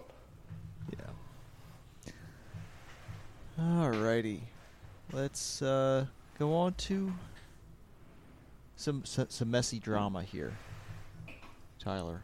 [2.07, 2.13] Yeah.
[3.59, 4.39] Alrighty.
[5.11, 6.05] Let's uh,
[6.39, 7.13] go on to
[8.77, 10.53] some some messy drama here.
[11.79, 12.23] Tyler.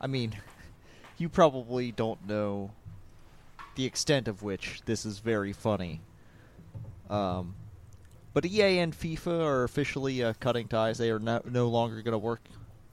[0.00, 0.34] I mean,
[1.22, 2.72] you probably don't know
[3.76, 6.00] the extent of which this is very funny.
[7.08, 7.54] Um,
[8.34, 10.98] but EA and FIFA are officially uh, cutting ties.
[10.98, 12.42] They are no, no longer going to work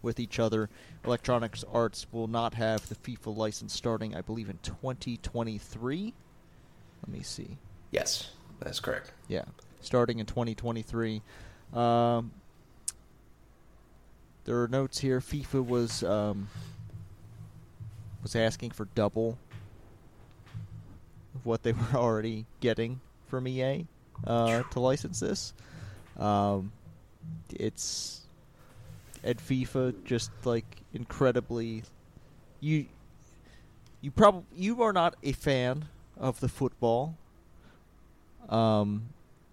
[0.04, 0.70] with each other.
[1.04, 6.14] Electronics Arts will not have the FIFA license starting, I believe, in 2023.
[7.02, 7.58] Let me see.
[7.90, 9.12] Yes, that's correct.
[9.28, 9.46] Yeah,
[9.82, 11.24] starting in 2023.
[11.74, 12.32] Um,
[14.46, 15.20] there are notes here.
[15.20, 16.48] FIFA was um,
[18.22, 19.38] was asking for double
[21.36, 23.86] of what they were already getting from EA
[24.26, 25.54] uh, to license this.
[26.18, 26.72] Um,
[27.52, 28.22] it's
[29.24, 31.84] at FIFA just like incredibly
[32.62, 32.86] you
[34.02, 35.86] you probably you are not a fan
[36.18, 37.16] of the football
[38.48, 39.04] um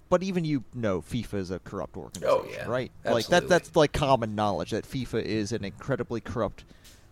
[0.09, 2.67] but even you know FIFA is a corrupt organization, Oh, yeah.
[2.69, 2.93] right?
[3.05, 6.65] Like that that's like common knowledge that FIFA is an incredibly corrupt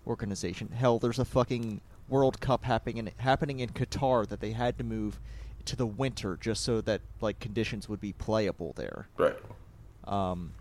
[0.06, 0.68] organization.
[0.68, 4.84] Hell, there's a fucking World Cup happening in, happening in Qatar that they had to
[4.84, 5.18] move
[5.64, 9.36] to the winter just so that like conditions would be playable there Right.
[10.06, 10.52] um,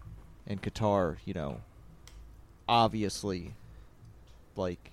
[0.48, 1.60] and Qatar, you know,
[2.68, 3.54] obviously,
[4.56, 4.92] like,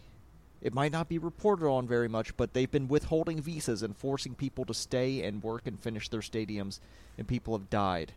[0.62, 4.34] it might not be reported on very much, but they've been withholding visas and forcing
[4.34, 6.80] people to stay and work and finish their stadiums,
[7.16, 8.12] and people have died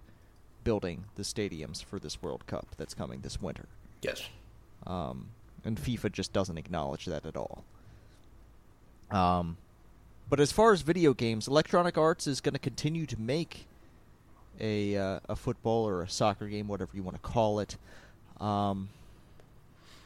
[0.63, 3.65] building the stadiums for this World Cup that's coming this winter.
[4.01, 4.23] Yes.
[4.85, 5.29] Um,
[5.65, 7.63] and FIFA just doesn't acknowledge that at all.
[9.11, 9.57] Um,
[10.29, 13.67] but as far as video games, Electronic Arts is going to continue to make
[14.59, 17.77] a uh, a football or a soccer game, whatever you want to call it.
[18.39, 18.89] Um,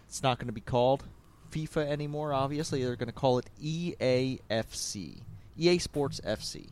[0.07, 1.03] it's not going to be called
[1.51, 2.33] FIFA anymore.
[2.33, 5.17] Obviously, they're going to call it EAFC,
[5.57, 6.67] EA Sports FC.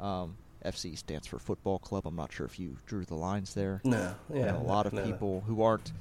[0.00, 2.06] Um, FC stands for Football Club.
[2.06, 3.80] I'm not sure if you drew the lines there.
[3.84, 4.14] No.
[4.32, 4.56] Yeah.
[4.56, 5.10] a lot of no, no.
[5.10, 5.92] people who aren't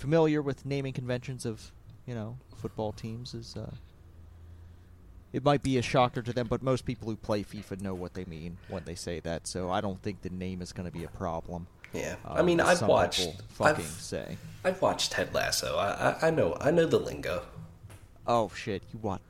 [0.00, 1.72] familiar with naming conventions of
[2.06, 3.70] you know football teams is uh,
[5.32, 8.14] it might be a shocker to them, but most people who play FIFA know what
[8.14, 9.46] they mean when they say that.
[9.46, 11.68] So I don't think the name is going to be a problem.
[11.92, 12.16] Yeah.
[12.24, 13.28] uh, I mean, I've watched.
[13.50, 14.38] fucking I've, say.
[14.64, 15.76] I've watched Ted Lasso.
[15.76, 17.42] I, I I know I know the lingo.
[18.26, 18.82] Oh shit!
[18.92, 19.20] You what?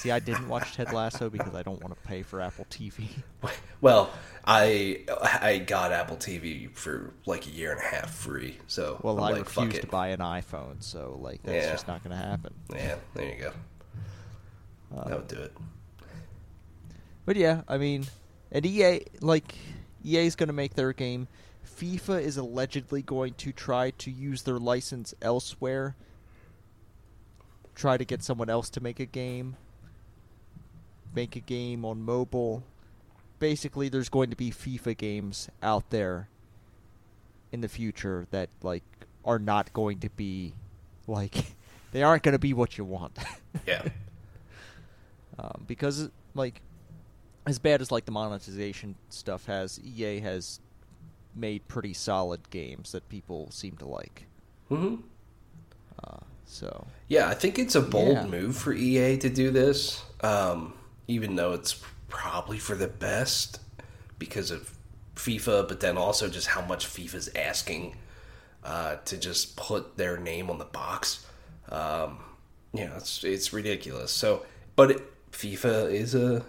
[0.00, 3.08] See, I didn't watch Ted Lasso because I don't want to pay for Apple TV.
[3.82, 4.10] Well,
[4.46, 5.04] I
[5.40, 8.58] I got Apple TV for like a year and a half free.
[8.66, 11.72] So Well, I'm I like, refuse to buy an iPhone, so like that's Yeah.
[11.72, 12.52] just not going to happen.
[12.74, 13.52] Yeah, there you go.
[14.94, 15.56] Uh, that would do it.
[17.24, 18.06] But yeah, I mean,
[18.52, 19.54] and EA like
[20.04, 21.28] EA's going to make their game.
[21.66, 25.96] FIFA is allegedly going to try to use their license elsewhere,
[27.74, 29.56] try to get someone else to make a game,
[31.14, 32.62] make a game on mobile.
[33.38, 36.28] Basically, there's going to be FIFA games out there
[37.52, 38.84] in the future that like
[39.24, 40.54] are not going to be
[41.06, 41.54] like
[41.92, 43.18] they aren't going to be what you want.
[43.66, 43.82] Yeah.
[45.38, 46.60] um, because like
[47.46, 50.60] as bad as like the monetization stuff has, EA has
[51.34, 54.26] made pretty solid games that people seem to like.
[54.68, 54.96] hmm
[56.04, 58.26] Uh, so Yeah, I think it's a bold Yeah.
[58.26, 60.74] move for EA to do this, um,
[61.10, 63.60] even though it's probably for the best
[64.18, 64.72] because of
[65.16, 67.96] FIFA, but then also just how much FIFA's asking
[68.64, 71.26] uh, to just put their name on the box.
[71.68, 72.18] Um,
[72.72, 74.12] you know, it's it's ridiculous.
[74.12, 74.46] So,
[74.76, 76.44] but it, FIFA is a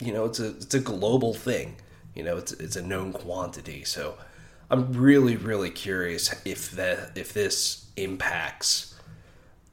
[0.00, 1.76] you know it's a it's a global thing.
[2.14, 3.84] You know, it's it's a known quantity.
[3.84, 4.16] So,
[4.70, 8.93] I'm really really curious if that if this impacts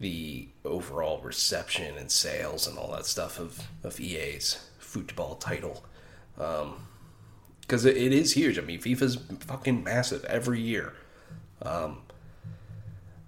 [0.02, 5.86] the overall reception and sales and all that stuff of, of EA's football title.
[6.36, 8.58] Because it, it is huge.
[8.58, 10.94] I mean, FIFA's fucking massive every year.
[11.62, 12.02] Um,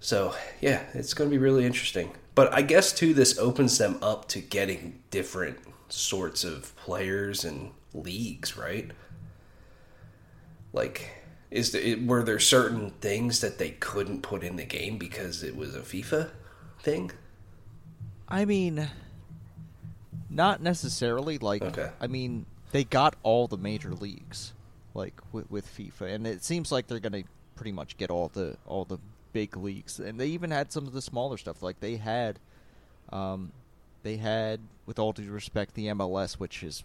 [0.00, 2.12] so, yeah, it's going to be really interesting.
[2.34, 5.58] But I guess, too, this opens them up to getting different
[5.88, 8.90] sorts of players and leagues, right?
[10.72, 11.08] Like,
[11.52, 15.54] is the, were there certain things that they couldn't put in the game because it
[15.54, 16.30] was a FIFA
[16.84, 17.10] thing?
[18.28, 18.88] I mean,
[20.30, 21.38] not necessarily.
[21.38, 21.90] Like, Okay.
[22.00, 24.52] I mean, they got all the major leagues,
[24.94, 27.24] like with, with FIFA, and it seems like they're gonna
[27.56, 28.98] pretty much get all the all the
[29.32, 31.62] big leagues, and they even had some of the smaller stuff.
[31.62, 32.38] Like they had,
[33.10, 33.52] um,
[34.02, 36.84] they had, with all due respect, the MLS, which is,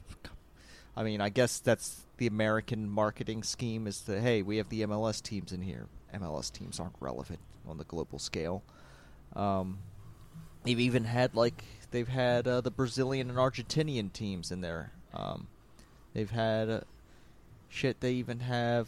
[0.96, 4.82] I mean, I guess that's the American marketing scheme is that hey, we have the
[4.82, 5.88] MLS teams in here.
[6.14, 8.64] MLS teams aren't relevant on the global scale.
[9.36, 9.80] Um,
[10.64, 14.92] They've even had like they've had uh, the Brazilian and Argentinian teams in there.
[15.14, 15.48] Um,
[16.14, 16.82] they've had uh,
[17.70, 18.02] shit.
[18.02, 18.88] They even have.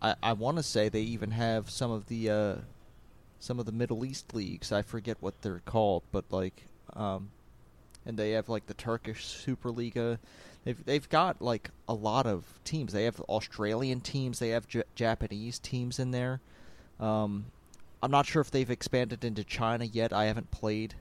[0.00, 2.54] I, I want to say they even have some of the uh,
[3.38, 4.72] some of the Middle East leagues.
[4.72, 6.64] I forget what they're called, but like,
[6.94, 7.30] um,
[8.06, 10.18] and they have like the Turkish Superliga.
[10.64, 12.94] They've they've got like a lot of teams.
[12.94, 14.38] They have Australian teams.
[14.38, 16.40] They have J- Japanese teams in there.
[16.98, 17.46] Um,
[18.02, 20.12] I'm not sure if they've expanded into China yet.
[20.12, 20.94] I haven't played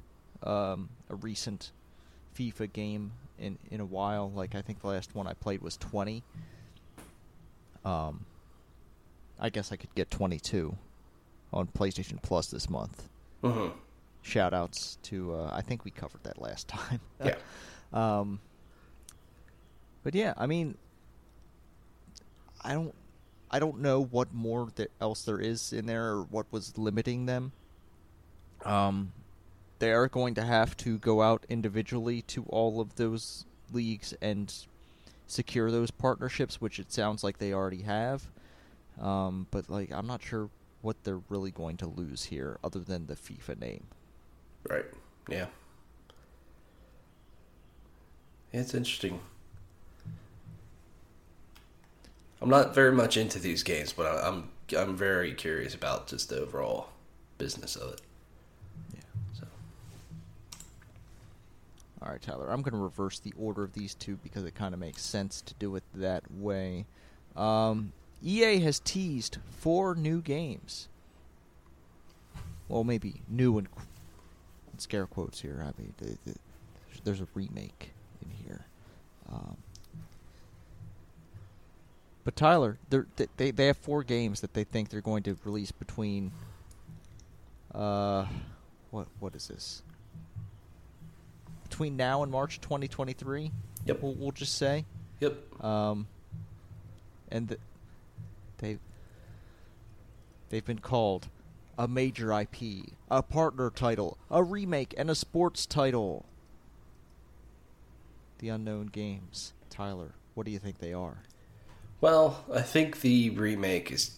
[0.43, 1.71] um, a recent
[2.37, 4.31] FIFA game in in a while.
[4.31, 6.23] Like I think the last one I played was 20.
[7.83, 8.25] Um,
[9.39, 10.77] I guess I could get 22
[11.51, 13.09] on PlayStation Plus this month.
[13.43, 13.75] Mm-hmm.
[14.21, 16.99] Shout outs to uh, I think we covered that last time.
[17.25, 17.35] Yeah.
[17.91, 18.39] Um,
[20.03, 20.77] but yeah, I mean,
[22.63, 22.93] I don't,
[23.51, 24.69] I don't know what more
[25.01, 27.51] else there is in there or what was limiting them.
[28.63, 29.11] Um,
[29.79, 34.53] they are going to have to go out individually to all of those leagues and
[35.27, 38.27] secure those partnerships, which it sounds like they already have.
[38.99, 40.49] Um, but like, I'm not sure
[40.81, 43.83] what they're really going to lose here, other than the FIFA name.
[44.69, 44.85] Right.
[45.29, 45.47] Yeah.
[48.53, 49.19] It's interesting.
[52.41, 56.29] I'm not very much into these games, but I- I'm I'm very curious about just
[56.29, 56.89] the overall
[57.37, 58.01] business of it.
[58.93, 59.01] Yeah.
[59.33, 59.45] So
[62.01, 62.49] All right, Tyler.
[62.49, 65.41] I'm going to reverse the order of these two because it kind of makes sense
[65.41, 66.85] to do it that way.
[67.35, 67.91] Um,
[68.23, 70.87] EA has teased four new games.
[72.69, 73.67] Well, maybe new and
[74.77, 75.59] scare quotes here.
[75.61, 76.37] I mean, th- th-
[77.03, 77.91] there's a remake
[78.23, 78.65] in here.
[79.31, 79.57] Um,
[82.23, 86.31] but Tyler, they they have four games that they think they're going to release between.
[87.73, 88.25] Uh,
[88.91, 89.81] what what is this?
[91.63, 93.51] Between now and March 2023.
[93.85, 94.01] Yep.
[94.01, 94.85] We'll, we'll just say.
[95.21, 95.63] Yep.
[95.63, 96.07] Um,
[97.31, 97.61] and th-
[98.57, 98.77] they
[100.49, 101.27] they've been called
[101.77, 106.25] a major IP, a partner title, a remake, and a sports title.
[108.39, 110.11] The unknown games, Tyler.
[110.33, 111.23] What do you think they are?
[112.01, 114.17] Well, I think the remake is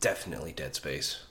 [0.00, 1.22] definitely Dead Space.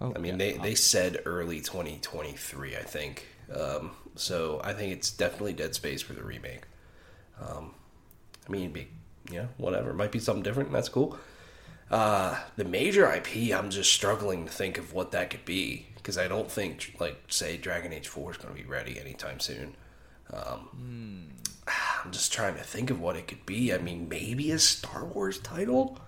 [0.00, 3.26] Oh, I mean, yeah, they, they said early 2023, I think.
[3.52, 6.62] Um, so I think it's definitely Dead Space for the remake.
[7.40, 7.74] Um,
[8.46, 8.88] I mean, be,
[9.30, 9.90] you know, whatever.
[9.90, 10.70] It might be something different.
[10.70, 11.18] That's cool.
[11.90, 16.18] Uh, the major IP, I'm just struggling to think of what that could be because
[16.18, 19.74] I don't think, like, say, Dragon Age 4 is going to be ready anytime soon.
[20.32, 21.30] Um,
[22.04, 23.72] I'm just trying to think of what it could be.
[23.72, 25.98] I mean, maybe a Star Wars title.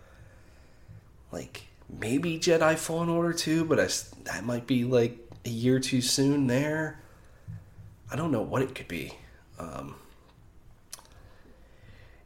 [1.33, 1.67] like
[1.99, 3.89] maybe Jedi Fallen Order 2, but I,
[4.25, 7.01] that might be like a year too soon there.
[8.13, 9.13] I don't know what it could be.
[9.59, 9.95] Um,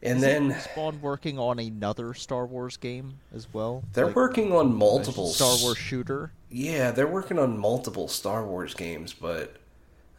[0.03, 3.83] and Isn't Respawn working on another Star Wars game as well.
[3.95, 6.33] they're Like, working on multiple Star Wars shooter.
[6.51, 9.57] Yeah, they're working on multiple Star Wars games, but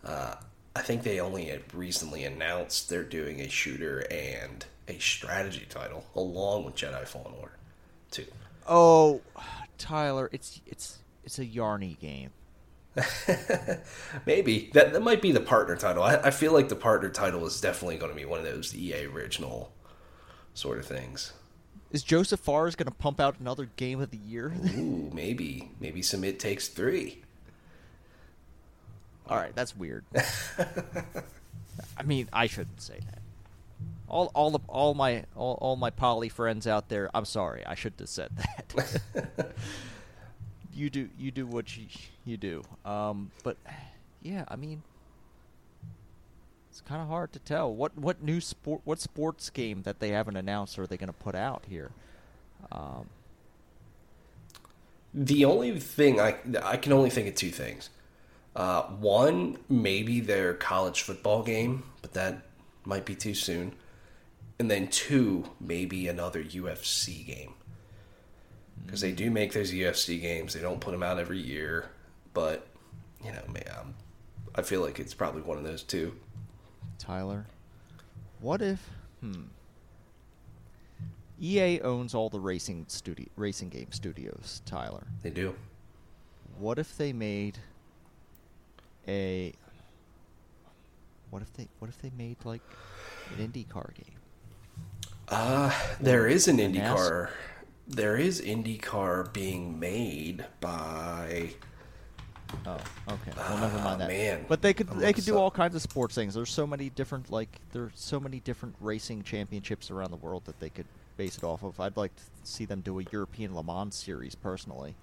[0.04, 0.36] uh,
[0.76, 6.06] I think they only had recently announced they're doing a shooter and a strategy title
[6.16, 7.58] along with Jedi Fallen Order,
[8.12, 8.26] too.
[8.68, 9.22] Oh,
[9.78, 12.32] Tyler, it's it's it's a Yarny game.
[14.26, 16.04] Maybe that that might be the partner title.
[16.04, 18.76] I, I feel like the partner title is definitely going to be one of those
[18.76, 19.74] EA original
[20.54, 21.34] sort of things.
[21.92, 24.54] Is Joseph Fares going to pump out another game of the year?
[24.78, 27.22] Ooh, maybe maybe some It Takes Three.
[29.28, 30.06] All right, that's weird.
[31.98, 33.20] I mean, I shouldn't say that.
[34.08, 37.10] All, all, the, all my, all, all my poly friends out there.
[37.14, 37.66] I'm sorry.
[37.66, 39.54] I shouldn't have said that.
[40.74, 41.86] you do, you do what you,
[42.24, 42.64] you do.
[42.86, 43.58] Um, but
[44.22, 44.84] yeah, I mean,
[46.70, 50.10] it's kind of hard to tell what, what new sport, what sports game that they
[50.10, 51.92] haven't announced are they going to put out here?
[52.72, 53.08] Um,
[55.14, 57.90] The only thing I I can only think of two things.
[58.56, 62.48] Uh, one, maybe their college football game, but that
[62.86, 63.74] might be too soon.
[64.60, 67.54] And then two, maybe another UFC game.
[68.86, 70.54] Because they do make those UFC games.
[70.54, 71.90] They don't put them out every year.
[72.34, 72.66] But,
[73.24, 73.96] you know, man, um,
[74.54, 76.16] I feel like it's probably one of those two.
[76.98, 77.46] Tyler,
[78.40, 78.90] what if
[79.20, 79.44] hmm
[81.42, 85.06] EA owns all the racing studio racing game studios, Tyler.
[85.22, 85.54] They do.
[86.58, 87.58] What if they made
[89.08, 89.54] a
[91.30, 92.62] what if they what if they made like
[93.38, 94.16] an IndyCar game?
[95.28, 97.30] Uh, there is an IndyCar.
[97.88, 101.52] There is IndyCar being made by.
[102.66, 102.78] Oh,
[103.10, 103.32] okay.
[103.36, 104.08] Well, never Ah, mind that.
[104.08, 104.46] man.
[104.48, 105.42] But they could I'm they could do upset.
[105.42, 106.34] all kinds of sports things.
[106.36, 110.60] There's so many different like there's so many different racing championships around the world that
[110.60, 110.86] they could
[111.18, 111.80] base it off of.
[111.80, 114.96] I'd like to see them do a European Le Mans series personally.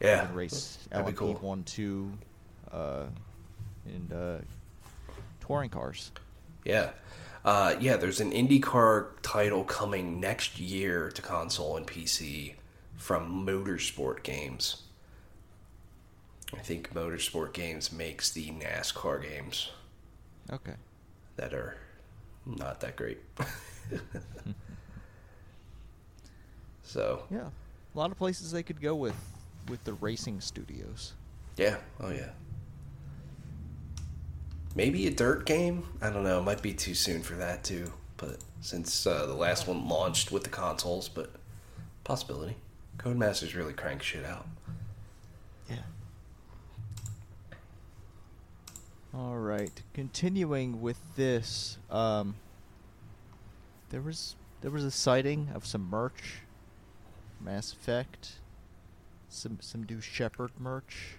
[0.00, 1.34] Yeah, and race LMP cool.
[1.34, 2.12] one, two,
[2.72, 3.04] uh,
[3.86, 4.38] and uh,
[5.40, 6.10] touring cars.
[6.64, 6.90] Yeah.
[7.44, 12.54] Uh, yeah, there's an IndyCar title coming next year to console and PC
[12.96, 14.82] from Motorsport Games.
[16.52, 19.70] I think Motorsport Games makes the NASCAR games
[20.52, 20.74] Okay.
[21.36, 21.76] that are
[22.44, 23.18] not that great.
[26.82, 27.48] so, Yeah,
[27.94, 29.14] a lot of places they could go with
[29.68, 31.12] with the racing studios.
[31.56, 31.76] yeah.
[32.00, 32.30] Oh, yeah.
[34.74, 35.84] Maybe a dirt game?
[36.00, 36.38] I don't know.
[36.38, 37.92] It might be too soon for that, too.
[38.16, 41.30] But since uh, the last one launched with the consoles, but
[42.04, 42.56] possibility.
[42.98, 44.46] Codemasters really crank shit out.
[45.68, 45.76] Yeah.
[49.14, 49.70] All right.
[49.94, 52.34] Continuing with this, um,
[53.90, 56.42] there was there was a sighting of some merch,
[57.40, 58.32] Mass Effect,
[59.28, 61.16] some some new Shepard merch.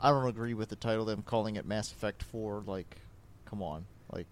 [0.00, 1.04] I don't agree with the title.
[1.04, 2.62] Them calling it Mass Effect Four.
[2.66, 2.96] Like,
[3.46, 3.86] come on.
[4.12, 4.26] Like,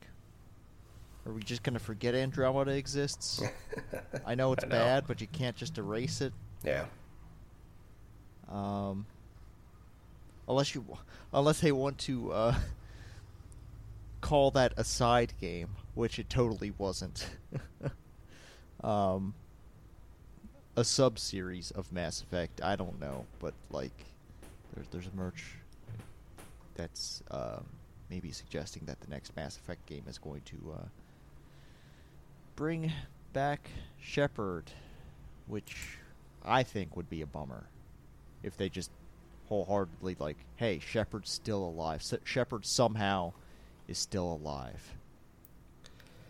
[1.27, 3.42] are we just gonna forget Andromeda exists?
[4.27, 4.72] I know it's I know.
[4.72, 6.33] bad, but you can't just erase it.
[6.64, 6.85] Yeah.
[8.50, 9.07] Um,
[10.46, 10.85] unless you,
[11.33, 12.55] unless they want to uh,
[14.20, 17.27] call that a side game, which it totally wasn't.
[18.85, 19.35] um,
[20.77, 22.61] a sub series of Mass Effect.
[22.62, 24.05] I don't know, but like,
[24.75, 25.57] there's there's a merch
[26.75, 27.65] that's um,
[28.11, 30.85] maybe suggesting that the next Mass Effect game is going to uh,
[32.57, 32.93] bring
[33.33, 34.70] back Shepard,
[35.47, 35.99] which
[36.45, 37.64] I think would be a bummer
[38.43, 38.91] if they just
[39.49, 42.03] wholeheartedly like, hey, Shepard's still alive.
[42.25, 43.33] Shepard somehow
[43.89, 44.95] is still alive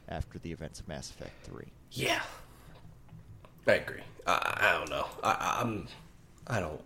[0.09, 1.73] after the events of Mass Effect Three.
[1.93, 2.23] Yeah.
[3.67, 4.03] I agree.
[4.27, 5.07] I, I don't know.
[5.23, 5.89] I, I'm.
[6.47, 6.81] I don't.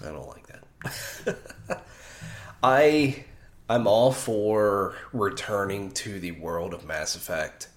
[0.00, 0.64] I don't like that.
[2.62, 3.24] I.
[3.70, 7.68] I'm all for returning to the world of Mass Effect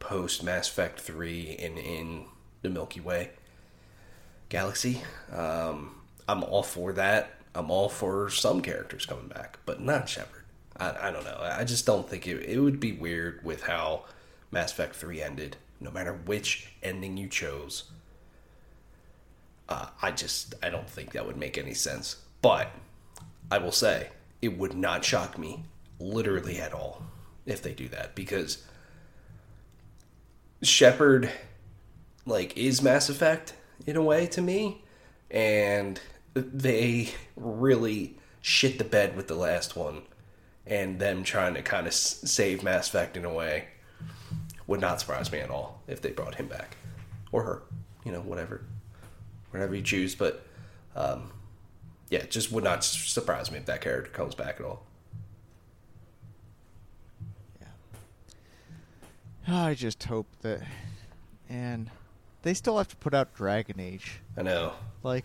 [0.00, 2.24] post Mass Effect Three and in
[2.62, 3.30] the Milky Way
[4.48, 5.02] galaxy.
[5.32, 5.94] Um,
[6.28, 7.32] I'm all for that.
[7.54, 10.44] I'm all for some characters coming back, but not Shepard.
[10.76, 11.38] I, I don't know.
[11.40, 14.04] I just don't think it, it would be weird with how
[14.50, 17.84] Mass Effect 3 ended, no matter which ending you chose.
[19.68, 22.16] Uh, I just, I don't think that would make any sense.
[22.46, 22.70] But
[23.50, 25.64] I will say, it would not shock me,
[25.98, 27.02] literally at all,
[27.44, 28.64] if they do that, because
[30.62, 31.28] Shepard,
[32.24, 34.84] like, is Mass Effect, in a way to me,
[35.28, 36.00] and
[36.34, 40.02] they really shit the bed with the last one,
[40.68, 43.66] and them trying to kind of save Mass Effect in a way
[44.68, 46.76] would not surprise me at all if they brought him back
[47.32, 47.62] or her,
[48.04, 48.62] you know, whatever,
[49.50, 50.14] whatever you choose.
[50.14, 50.46] But
[50.94, 51.32] um,
[52.10, 54.82] yeah, it just would not surprise me if that character comes back at all.
[59.48, 59.54] Yeah.
[59.68, 60.62] I just hope that,
[61.48, 61.90] and
[62.42, 64.20] they still have to put out Dragon Age.
[64.36, 64.72] I know.
[65.02, 65.24] Like,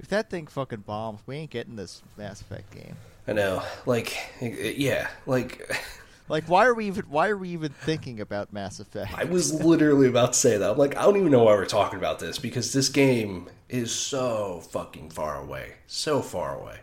[0.00, 2.96] if that thing fucking bombs, we ain't getting this Mass Effect game.
[3.28, 3.62] I know.
[3.86, 5.70] Like, yeah, like.
[6.32, 7.04] Like, why are we even?
[7.10, 9.12] Why are we even thinking about Mass Effect?
[9.14, 10.70] I was literally about to say that.
[10.70, 13.92] I'm like, I don't even know why we're talking about this because this game is
[13.94, 16.78] so fucking far away, so far away.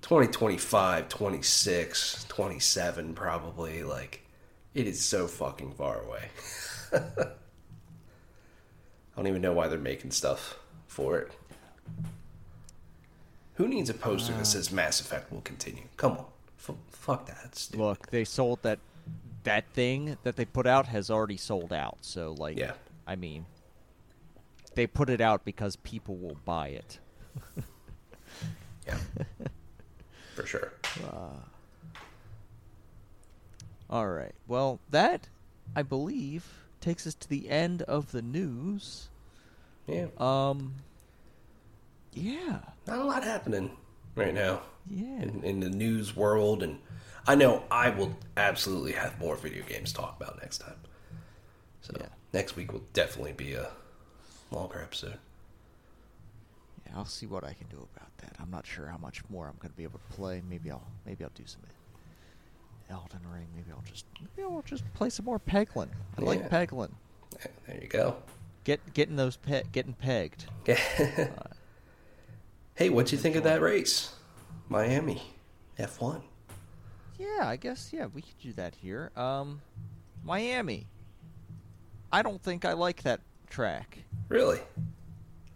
[0.00, 3.82] 2025, 26, 27, probably.
[3.82, 4.24] Like,
[4.72, 6.30] it is so fucking far away.
[6.94, 7.26] I
[9.14, 11.32] don't even know why they're making stuff for it.
[13.56, 14.44] Who needs a poster that uh.
[14.44, 15.84] says Mass Effect will continue?
[15.98, 16.24] Come on.
[17.08, 17.68] F- fuck that.
[17.76, 18.78] Look, they sold that
[19.44, 21.98] that thing that they put out has already sold out.
[22.02, 22.72] So like yeah.
[23.06, 23.46] I mean
[24.74, 26.98] they put it out because people will buy it.
[28.86, 28.98] yeah.
[30.34, 30.72] For sure.
[31.02, 31.40] Uh,
[33.90, 34.34] all right.
[34.46, 35.28] Well, that
[35.74, 36.44] I believe
[36.80, 39.08] takes us to the end of the news.
[39.86, 40.06] Yeah.
[40.18, 40.74] Um
[42.12, 42.58] yeah.
[42.86, 43.76] Not a lot happening
[44.14, 44.60] right now.
[44.90, 45.22] Yeah.
[45.22, 46.78] In, in, the news world, and
[47.26, 50.76] I know I will absolutely have more video games to talk about next time.
[51.80, 52.06] So yeah.
[52.32, 53.68] next week will definitely be a
[54.50, 55.18] longer episode.
[56.86, 58.36] Yeah, I'll see what I can do about that.
[58.40, 60.42] I'm not sure how much more I'm going to be able to play.
[60.48, 61.60] Maybe I'll maybe I'll do some
[62.90, 63.46] Elden Ring.
[63.54, 65.88] Maybe I'll just maybe I'll just play some more Peglin.
[66.16, 66.26] I yeah.
[66.26, 66.90] like Peglin.
[67.66, 68.16] There you go.
[68.64, 70.46] Get getting those pe- getting pegged.
[70.68, 70.74] uh,
[72.74, 74.14] hey, what'd you think of that race?
[74.68, 75.22] Miami,
[75.78, 76.22] F1.
[77.18, 79.10] Yeah, I guess yeah, we could do that here.
[79.16, 79.60] Um,
[80.24, 80.86] Miami.
[82.12, 83.98] I don't think I like that track.
[84.28, 84.60] Really?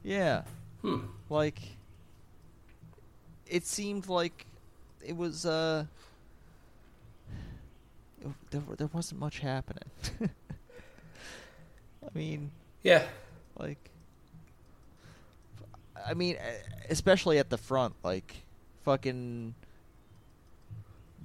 [0.03, 0.43] Yeah.
[0.83, 1.01] Hmm.
[1.31, 1.61] Like
[3.47, 4.47] it seemed like
[5.05, 5.85] it was uh
[8.51, 9.91] there, there wasn't much happening.
[10.21, 12.51] I mean,
[12.83, 13.05] yeah.
[13.59, 13.91] Like
[16.05, 16.37] I mean,
[16.91, 18.35] especially at the front, like
[18.85, 19.55] fucking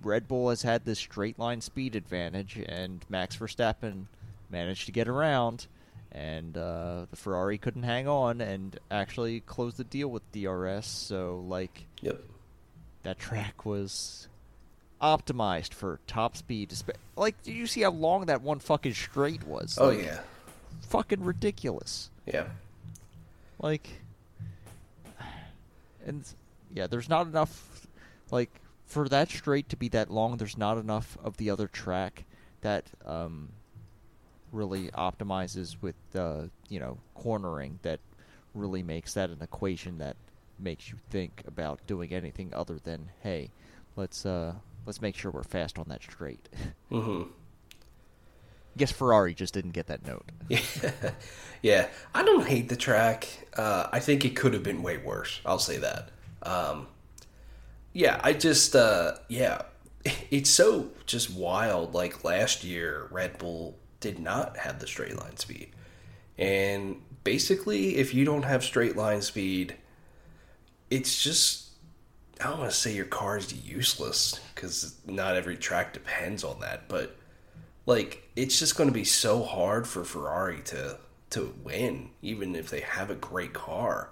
[0.04, 4.06] Red Bull has had this straight line speed advantage, and Max Verstappen
[4.50, 5.68] managed to get around,
[6.12, 10.86] and uh, the Ferrari couldn't hang on and actually close the deal with DRS.
[10.86, 12.22] So, like, yep,
[13.04, 14.28] that track was
[15.02, 16.74] optimized for top speed.
[17.16, 19.78] Like, did you see how long that one fucking straight was?
[19.80, 20.20] Oh like, yeah,
[20.82, 22.10] fucking ridiculous.
[22.26, 22.48] Yeah,
[23.60, 23.90] like,
[26.06, 26.24] and
[26.74, 27.88] yeah, there's not enough,
[28.32, 28.52] like,
[28.88, 30.38] for that straight to be that long.
[30.38, 32.26] There's not enough of the other track
[32.62, 33.50] that um,
[34.52, 38.00] really optimizes with the you know cornering that
[38.54, 40.16] really makes that an equation that
[40.58, 43.52] makes you think about doing anything other than hey,
[43.96, 44.54] let's uh
[44.86, 46.50] let's make sure we're fast on that straight.
[46.92, 47.30] mm-hmm.
[48.78, 50.26] Guess Ferrari just didn't get that note.
[50.50, 50.60] Yeah,
[51.64, 51.88] yeah.
[52.14, 53.28] I don't hate the track.
[53.56, 55.42] Uh, I think it could have been way worse.
[55.46, 56.10] I'll say that.
[56.44, 56.86] Um,
[57.94, 59.62] yeah, I just uh, yeah,
[60.32, 61.94] it's so just wild.
[61.94, 65.70] Like last year, Red Bull did not have the straight line speed,
[66.38, 69.76] and basically, if you don't have straight line speed,
[70.90, 71.68] it's just
[72.40, 76.60] I don't want to say your car is useless because not every track depends on
[76.60, 77.16] that, but
[77.86, 81.00] like it's just going to be so hard for Ferrari to
[81.32, 84.10] to win, even if they have a great car,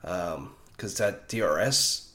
[0.00, 0.54] because um,
[0.98, 2.05] that DRS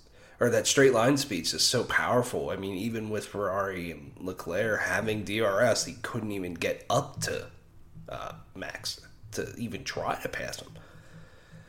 [0.42, 2.50] or that straight line speed is so powerful.
[2.50, 7.46] I mean, even with Ferrari and Leclerc having DRS, he couldn't even get up to
[8.10, 9.00] uh, Max
[9.34, 10.72] to even try to pass him.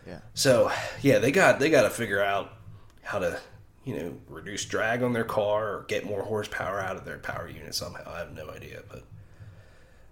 [0.06, 0.20] Yeah.
[0.32, 2.54] So yeah, they got they got to figure out
[3.02, 3.38] how to
[3.84, 7.48] you know reduce drag on their car or get more horsepower out of their power
[7.48, 8.10] unit somehow.
[8.10, 9.04] I have no idea, but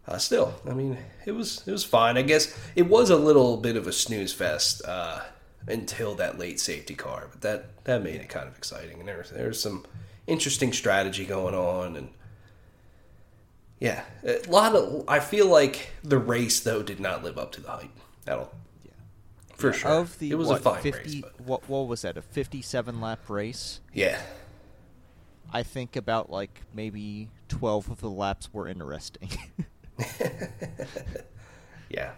[0.06, 2.18] uh, still, I mean, it was it was fine.
[2.18, 5.22] I guess it was a little bit of a snooze fest uh,
[5.66, 9.00] until that late safety car, but that that made it kind of exciting.
[9.00, 9.84] And there there's some
[10.26, 12.08] interesting strategy going on, and
[13.78, 15.04] yeah, a lot of.
[15.08, 18.52] I feel like the race though did not live up to the hype at all.
[18.84, 18.92] Yeah,
[19.56, 19.90] for yeah, sure.
[19.90, 21.20] Of the it was what, a fine 50, race.
[21.20, 21.40] But...
[21.40, 22.16] What what was that?
[22.16, 23.80] A fifty-seven lap race?
[23.92, 24.20] Yeah.
[25.52, 29.30] I think about like maybe twelve of the laps were interesting.
[31.88, 32.12] yeah.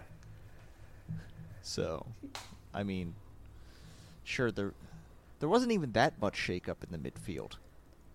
[1.61, 2.05] So,
[2.73, 3.15] I mean,
[4.23, 4.73] sure there
[5.39, 7.53] there wasn't even that much shakeup in the midfield.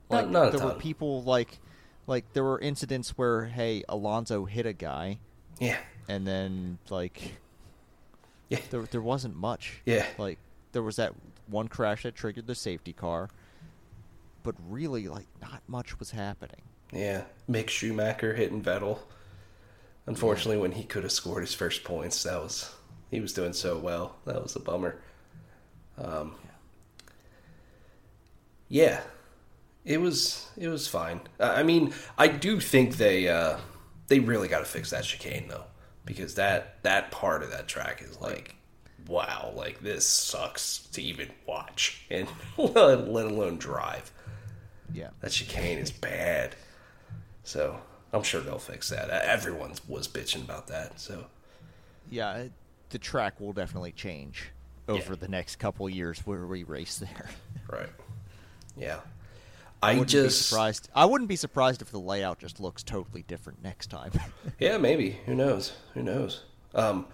[0.09, 1.59] Like not a there were people like
[2.07, 5.19] like there were incidents where hey Alonso hit a guy
[5.61, 5.77] Yeah.
[6.09, 7.35] and then like
[8.49, 8.61] Yeah.
[8.71, 9.83] there there wasn't much.
[9.85, 10.07] Yeah.
[10.17, 10.39] Like
[10.73, 11.13] there was that
[11.47, 13.29] one crash that triggered the safety car,
[14.43, 16.63] but really like not much was happening.
[16.93, 17.25] Yeah.
[17.51, 18.99] Mick Schumacher hitting Vettel.
[20.07, 22.75] Unfortunately, when he could have scored his first points, that was
[23.11, 24.17] he was doing so well.
[24.25, 25.01] That was a bummer.
[26.01, 26.35] Um,
[28.69, 29.01] yeah,
[29.85, 31.21] it was it was fine.
[31.41, 33.59] I I mean, I do think they uh,
[34.09, 35.65] they really got to fix that chicane though,
[36.05, 38.55] because that that part of that track is like,
[39.07, 44.13] wow, like this sucks to even watch and let alone drive.
[44.93, 45.11] Yeah.
[45.21, 46.55] That chicane is bad.
[47.43, 47.79] So
[48.13, 49.11] I'm sure they'll fix that.
[49.11, 50.99] Everyone was bitching about that.
[50.99, 51.27] So
[52.11, 52.45] Yeah,
[52.91, 54.51] the track will definitely change
[54.89, 55.18] over Yeah.
[55.20, 57.28] the next couple years where we race there.
[57.70, 57.91] right,
[58.76, 59.01] yeah.
[59.82, 60.89] I I just surprised.
[60.95, 64.11] I wouldn't be surprised if the layout just looks totally different next time.
[64.59, 65.20] yeah, maybe.
[65.26, 65.72] Who knows?
[65.95, 66.43] Who knows?
[66.74, 67.07] Um,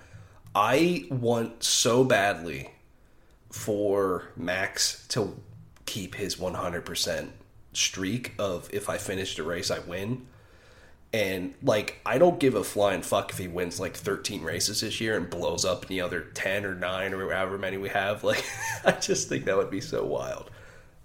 [0.55, 2.71] I want so badly
[3.51, 5.39] for Max to
[5.85, 7.29] keep his 100%
[7.75, 10.27] streak of if I finish the race, I win.
[11.15, 15.01] And like, I don't give a flying fuck if he wins like 13 races this
[15.01, 18.25] year and blows up the other 10 or 9 or however many we have.
[18.25, 18.45] Like,
[18.85, 20.51] I just think that would be so wild.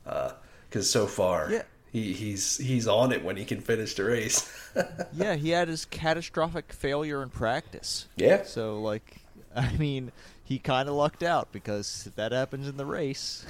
[0.07, 0.31] Uh,
[0.67, 1.61] because so far, Yeah.
[1.91, 4.51] he, he's he's on it when he can finish the race.
[5.13, 8.07] yeah, he had his catastrophic failure in practice.
[8.15, 8.43] Yeah.
[8.45, 9.17] So like,
[9.55, 10.11] I mean,
[10.43, 13.45] he kind of lucked out because if that happens in the race.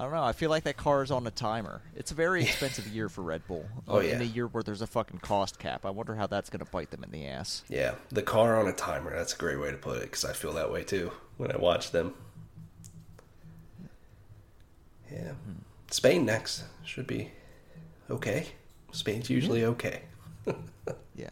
[0.00, 0.22] I don't know.
[0.22, 1.82] I feel like that car is on a timer.
[1.94, 3.66] It's a very expensive year for Red Bull.
[3.86, 5.84] Oh, Uh, In a year where there's a fucking cost cap.
[5.84, 7.64] I wonder how that's going to bite them in the ass.
[7.68, 9.14] Yeah, the car on a timer.
[9.14, 11.58] That's a great way to put it because I feel that way too when I
[11.58, 12.14] watch them.
[15.12, 15.32] Yeah,
[15.90, 17.32] Spain next should be
[18.08, 18.46] okay.
[18.92, 20.02] Spain's usually okay.
[21.14, 21.28] Yeah.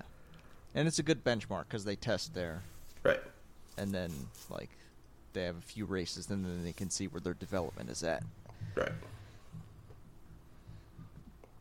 [0.75, 2.63] And it's a good benchmark because they test there.
[3.03, 3.21] Right.
[3.79, 4.13] and then
[4.51, 4.69] like
[5.33, 8.23] they have a few races and then they can see where their development is at.
[8.75, 8.93] Right.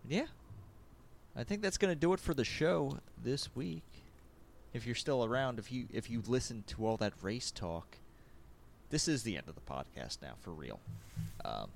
[0.07, 0.25] Yeah.
[1.35, 3.83] I think that's going to do it for the show this week.
[4.73, 7.97] If you're still around, if you if you listen to all that race talk,
[8.89, 10.79] this is the end of the podcast now for real.
[11.43, 11.69] Um,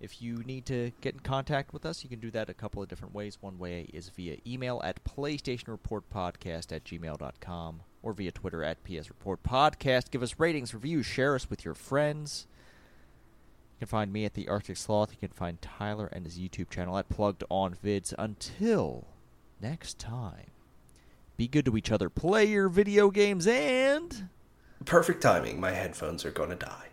[0.00, 2.80] if you need to get in contact with us, you can do that a couple
[2.80, 3.38] of different ways.
[3.40, 9.42] One way is via email at PlayStationReportPodcast at gmail.com or via Twitter at PS Report
[9.42, 10.10] Podcast.
[10.10, 12.46] Give us ratings, reviews, share us with your friends.
[13.78, 15.12] You can find me at the Arctic Sloth.
[15.12, 18.12] You can find Tyler and his YouTube channel at Plugged On Vids.
[18.18, 19.06] Until
[19.62, 20.50] next time,
[21.36, 24.28] be good to each other, play your video games, and
[24.84, 25.60] Perfect timing.
[25.60, 26.87] My headphones are going to die.